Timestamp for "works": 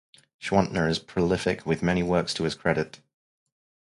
2.01-2.33